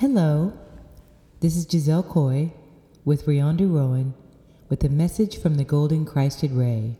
[0.00, 0.52] Hello,
[1.40, 2.52] this is Giselle Koy
[3.06, 4.12] with Rion DeRouen
[4.68, 6.98] with a message from the Golden Christed Ray,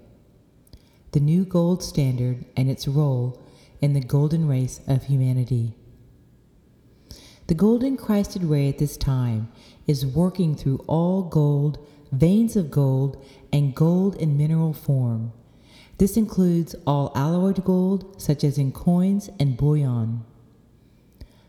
[1.12, 3.44] the new gold standard and its role
[3.82, 5.74] in the golden race of humanity.
[7.48, 9.52] The Golden Christed Ray at this time
[9.86, 13.22] is working through all gold, veins of gold,
[13.52, 15.34] and gold in mineral form.
[15.98, 20.24] This includes all alloyed gold, such as in coins and bullion.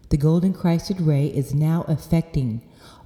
[0.09, 2.61] The Golden Christed Ray is now affecting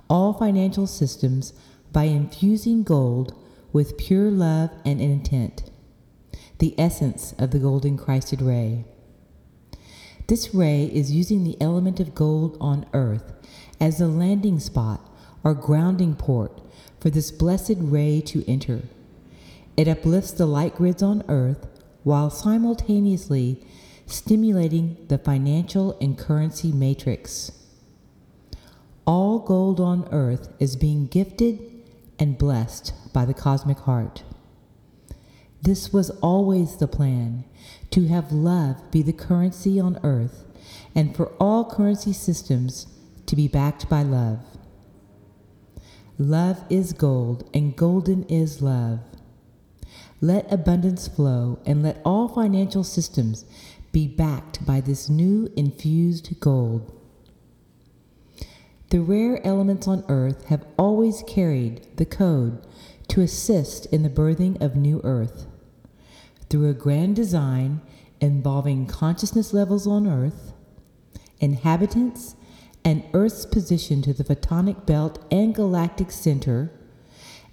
[0.08, 1.54] all financial systems
[1.92, 3.34] by infusing gold
[3.74, 5.64] with pure love and intent,
[6.60, 8.86] the essence of the Golden Christed Ray.
[10.28, 13.34] This ray is using the element of gold on earth
[13.80, 15.02] as a landing spot
[15.44, 16.62] or grounding port
[17.00, 18.84] for this blessed ray to enter.
[19.76, 21.68] It uplifts the light grids on earth
[22.04, 23.66] while simultaneously
[24.12, 27.52] stimulating the financial and currency matrix.
[29.06, 31.60] All gold on earth is being gifted
[32.20, 34.24] and blessed by the cosmic heart.
[35.62, 37.44] This was always the plan
[37.92, 40.46] to have love be the currency on earth
[40.96, 42.88] and for all currency systems
[43.26, 44.40] to be backed by love.
[46.18, 49.00] Love is gold, and golden is love.
[50.20, 53.46] Let abundance flow, and let all financial systems
[53.92, 56.98] be backed by this new infused gold.
[58.90, 62.66] The rare elements on earth have always carried the code
[63.10, 65.48] to assist in the birthing of new earth.
[66.50, 67.82] Through a grand design
[68.20, 70.54] involving consciousness levels on earth,
[71.40, 72.36] inhabitants,
[72.84, 76.72] and Earth's position to the photonic belt and galactic center,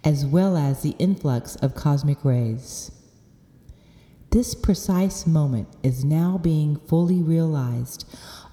[0.05, 2.91] as well as the influx of cosmic rays.
[4.31, 8.05] This precise moment is now being fully realized,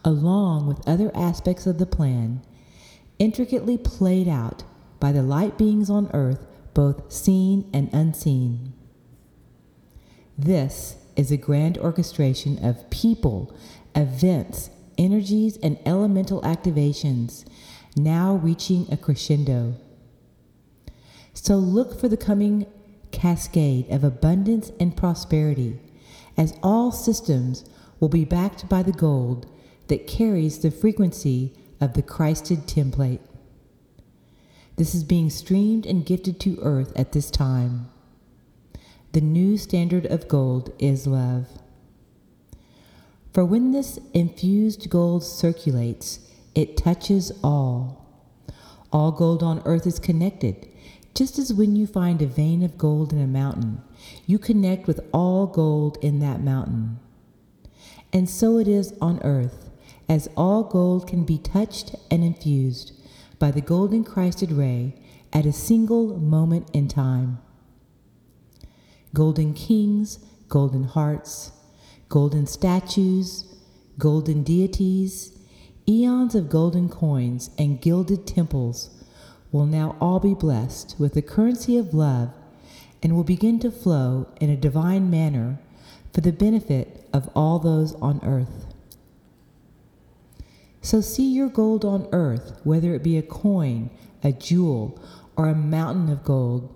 [0.06, 2.42] along with other aspects of the plan,
[3.20, 4.64] intricately played out
[5.02, 8.74] by the light beings on earth, both seen and unseen.
[10.38, 13.54] This is a grand orchestration of people,
[13.94, 17.46] events, energies, and elemental activations,
[17.98, 19.76] now reaching a crescendo.
[21.34, 22.66] So look for the coming
[23.16, 25.80] cascade of abundance and prosperity,
[26.38, 27.66] as all systems
[28.00, 29.48] will be backed by the gold
[29.88, 33.22] that carries the frequency of the Christed template.
[34.76, 37.90] This is being streamed and gifted to earth at this time.
[39.14, 41.48] The new standard of gold is love.
[43.34, 46.20] For when this infused gold circulates,
[46.54, 48.06] it touches all.
[48.92, 50.68] All gold on earth is connected.
[51.16, 53.82] Just as when you find a vein of gold in a mountain,
[54.26, 57.00] you connect with all gold in that mountain.
[58.12, 59.70] And so it is on earth,
[60.10, 62.92] as all gold can be touched and infused
[63.40, 64.94] by the golden Christed ray
[65.32, 67.40] at a single moment in time.
[69.14, 71.54] Golden kings, golden hearts,
[72.10, 73.56] golden statues,
[73.98, 75.32] golden deities,
[75.88, 78.90] eons of golden coins, and gilded temples
[79.56, 82.30] will now all be blessed with the currency of love
[83.02, 85.58] and will begin to flow in a divine manner
[86.14, 88.66] for the benefit of all those on earth.
[90.82, 95.02] So see your gold on earth, whether it be a coin, a jewel,
[95.38, 96.70] or a mountain of gold,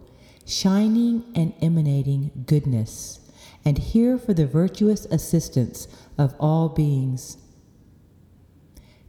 [0.46, 3.20] shining and emanating goodness
[3.66, 7.38] and here for the virtuous assistance of all beings.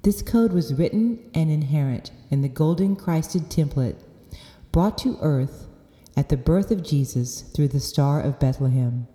[0.03, 3.97] This code was written and inherent in the golden Christed template
[4.73, 5.67] brought to earth
[6.17, 9.07] at the birth of Jesus through the Star of Bethlehem.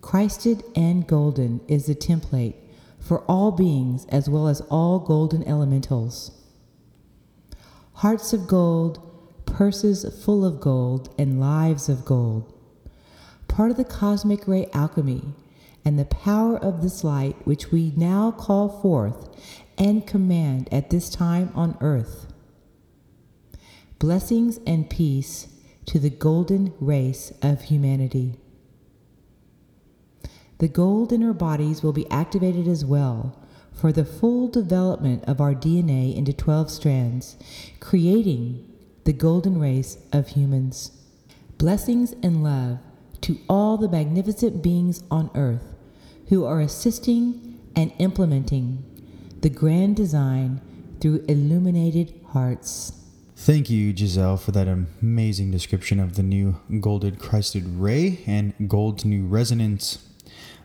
[0.00, 2.54] Christed and golden is the template
[2.98, 6.32] for all beings as well as all golden elementals.
[7.94, 9.00] Hearts of gold,
[9.46, 12.52] purses full of gold, and lives of gold
[13.58, 15.20] part of the cosmic ray alchemy
[15.88, 19.26] and the power of this light which we now call forth
[19.78, 22.30] and command at this time on earth.
[23.98, 25.48] Blessings and peace
[25.86, 28.34] to the golden race of humanity.
[30.58, 33.42] The gold in our bodies will be activated as well
[33.72, 37.38] for the full development of our DNA into 12 strands,
[37.80, 38.70] creating
[39.04, 40.92] the golden race of humans.
[41.56, 42.78] Blessings and love
[43.22, 45.76] to all the magnificent beings on earth
[46.28, 48.84] who are assisting and implementing
[49.40, 50.60] the grand design
[51.00, 52.92] through illuminated hearts.
[53.36, 59.04] Thank you, Giselle, for that amazing description of the new Golded Christed Ray and Gold's
[59.04, 60.04] new resonance.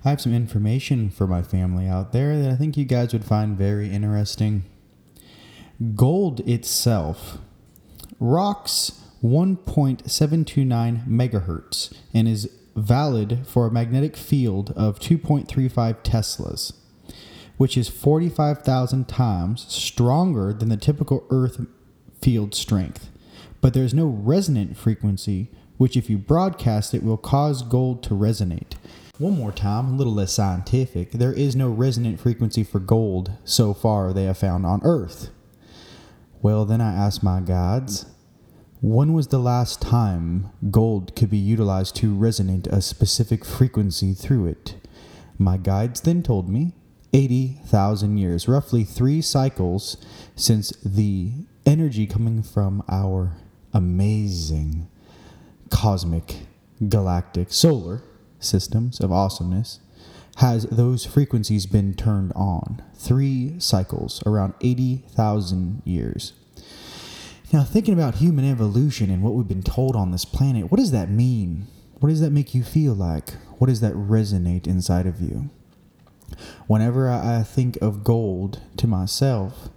[0.03, 3.23] I have some information for my family out there that I think you guys would
[3.23, 4.63] find very interesting.
[5.95, 7.37] gold itself
[8.19, 16.73] rocks 1.729 megahertz and is valid for a magnetic field of 2.35 teslas,
[17.57, 21.65] which is 45,000 times stronger than the typical Earth
[22.21, 23.09] field strength.
[23.61, 28.73] But there's no resonant frequency, which, if you broadcast it, will cause gold to resonate.
[29.19, 31.11] One more time, a little less scientific.
[31.11, 35.29] There is no resonant frequency for gold so far they have found on Earth.
[36.41, 38.05] Well, then I asked my gods,
[38.83, 44.45] when was the last time gold could be utilized to resonate a specific frequency through
[44.45, 44.75] it?
[45.37, 46.73] My guides then told me
[47.13, 49.95] 80,000 years, roughly three cycles
[50.35, 51.31] since the
[51.65, 53.37] energy coming from our
[53.73, 54.89] amazing
[55.69, 56.39] cosmic,
[56.89, 58.03] galactic, solar
[58.39, 59.79] systems of awesomeness
[60.39, 62.83] has those frequencies been turned on.
[62.95, 66.33] Three cycles, around 80,000 years.
[67.53, 70.89] Now, thinking about human evolution and what we've been told on this planet, what does
[70.89, 71.67] that mean?
[71.99, 73.35] What does that make you feel like?
[73.59, 75.51] What does that resonate inside of you?
[76.65, 79.69] Whenever I think of gold to myself,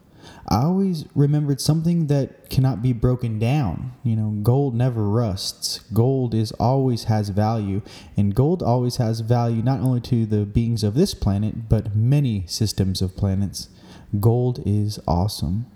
[0.48, 3.92] I always remembered something that cannot be broken down.
[4.02, 5.80] You know, gold never rusts.
[5.92, 7.82] Gold is always has value,
[8.16, 12.44] and gold always has value not only to the beings of this planet, but many
[12.46, 13.68] systems of planets.
[14.18, 15.66] Gold is awesome.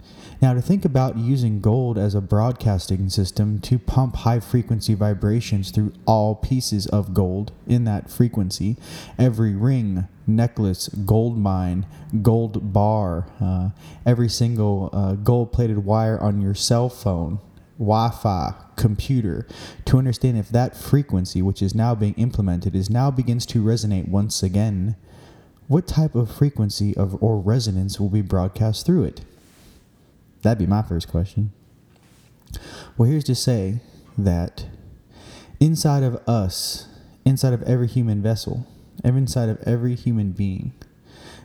[0.42, 5.70] Now, to think about using gold as a broadcasting system to pump high frequency vibrations
[5.70, 8.76] through all pieces of gold in that frequency,
[9.18, 11.84] every ring, necklace, gold mine,
[12.22, 13.70] gold bar, uh,
[14.06, 17.38] every single uh, gold plated wire on your cell phone,
[17.78, 19.46] Wi Fi, computer,
[19.84, 24.08] to understand if that frequency, which is now being implemented, is now begins to resonate
[24.08, 24.96] once again.
[25.68, 29.20] What type of frequency of or resonance will be broadcast through it?
[30.42, 31.52] That'd be my first question.
[32.96, 33.80] Well, here's to say
[34.16, 34.66] that
[35.58, 36.88] inside of us,
[37.24, 38.66] inside of every human vessel,
[39.04, 40.72] inside of every human being,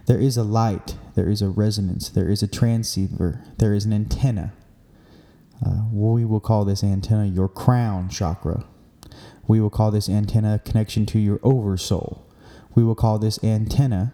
[0.07, 3.93] there is a light, there is a resonance, there is a transceiver, there is an
[3.93, 4.53] antenna.
[5.65, 8.65] Uh, we will call this antenna your crown chakra.
[9.47, 12.25] We will call this antenna connection to your oversoul.
[12.75, 14.13] We will call this antenna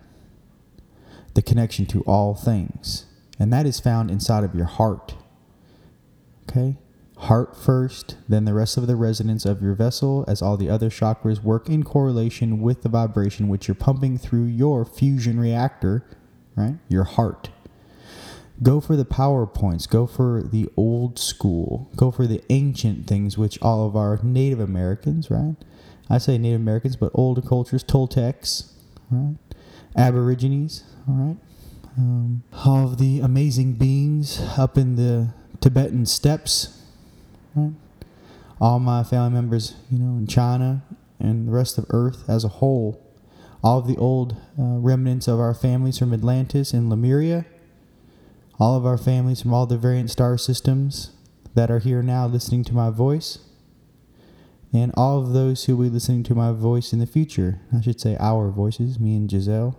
[1.33, 3.05] the connection to all things
[3.41, 5.15] and that is found inside of your heart.
[6.47, 6.77] Okay?
[7.17, 10.91] Heart first, then the rest of the resonance of your vessel, as all the other
[10.91, 16.05] chakras work in correlation with the vibration which you're pumping through your fusion reactor,
[16.55, 16.75] right?
[16.87, 17.49] Your heart.
[18.61, 19.87] Go for the power points.
[19.87, 21.89] Go for the old school.
[21.95, 25.55] Go for the ancient things, which all of our Native Americans, right?
[26.11, 28.71] I say Native Americans, but older cultures, Toltecs,
[29.09, 29.35] right?
[29.95, 31.37] Aborigines, all right?
[31.97, 36.81] Um, of the amazing beings up in the Tibetan steppes.
[37.55, 37.73] Right?
[38.59, 40.83] All my family members, you know, in China
[41.19, 43.05] and the rest of Earth as a whole.
[43.63, 47.45] All of the old uh, remnants of our families from Atlantis and Lemuria.
[48.59, 51.11] All of our families from all the variant star systems
[51.55, 53.39] that are here now listening to my voice.
[54.73, 57.59] And all of those who will be listening to my voice in the future.
[57.75, 59.77] I should say our voices, me and Giselle.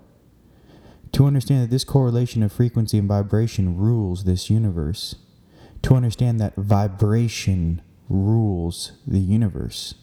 [1.12, 5.14] To understand that this correlation of frequency and vibration rules this universe.
[5.82, 9.94] To understand that vibration rules the universe.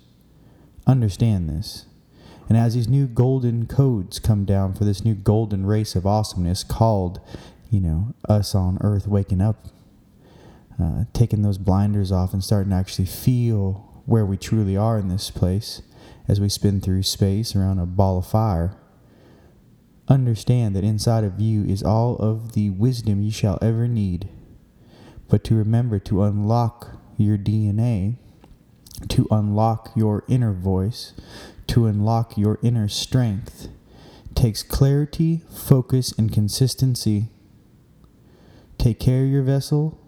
[0.85, 1.85] Understand this.
[2.47, 6.63] And as these new golden codes come down for this new golden race of awesomeness
[6.63, 7.19] called,
[7.69, 9.67] you know, us on earth waking up,
[10.81, 15.09] uh, taking those blinders off and starting to actually feel where we truly are in
[15.09, 15.81] this place
[16.27, 18.75] as we spin through space around a ball of fire
[20.09, 24.27] Understand that inside of you is all of the wisdom you shall ever need.
[25.27, 28.15] But to remember to unlock your DNA,
[29.09, 31.13] to unlock your inner voice,
[31.67, 33.67] to unlock your inner strength,
[34.33, 37.27] takes clarity, focus, and consistency.
[38.79, 39.99] Take care of your vessel,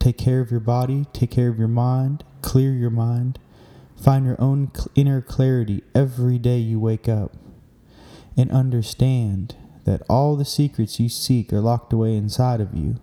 [0.00, 3.38] take care of your body, take care of your mind, clear your mind,
[4.02, 7.36] find your own inner clarity every day you wake up
[8.36, 12.96] and understand that all the secrets you seek are locked away inside of you.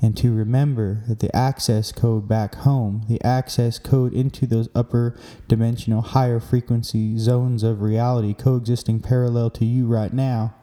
[0.00, 5.18] And to remember that the access code back home, the access code into those upper
[5.48, 10.54] dimensional, higher frequency zones of reality coexisting parallel to you right now,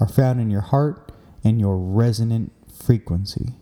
[0.00, 1.12] are found in your heart
[1.44, 3.54] and your resonant frequency.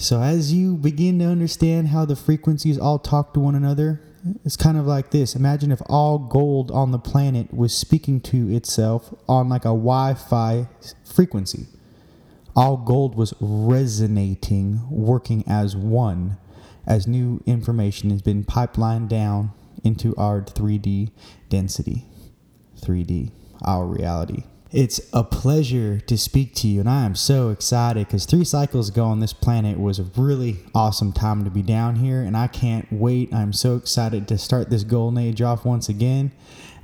[0.00, 4.00] So, as you begin to understand how the frequencies all talk to one another,
[4.46, 5.36] it's kind of like this.
[5.36, 10.14] Imagine if all gold on the planet was speaking to itself on like a Wi
[10.14, 10.68] Fi
[11.04, 11.66] frequency.
[12.56, 16.38] All gold was resonating, working as one,
[16.86, 19.52] as new information has been pipelined down
[19.84, 21.10] into our 3D
[21.50, 22.06] density.
[22.80, 23.32] 3D,
[23.66, 24.44] our reality.
[24.72, 28.88] It's a pleasure to speak to you, and I am so excited because three cycles
[28.88, 32.46] ago on this planet was a really awesome time to be down here, and I
[32.46, 33.34] can't wait.
[33.34, 36.30] I'm so excited to start this golden age off once again.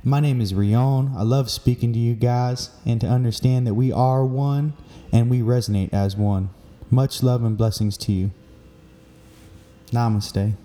[0.03, 1.13] My name is Rion.
[1.15, 4.73] I love speaking to you guys and to understand that we are one
[5.13, 6.49] and we resonate as one.
[6.91, 8.31] Much love and blessings to you.
[9.91, 10.55] Namaste.